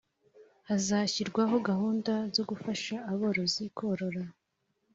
Hazashyirwaho 0.67 1.55
gahunda 1.69 2.13
zo 2.35 2.43
gufasha 2.49 2.95
aborozi 3.11 3.63
korora 3.77 4.23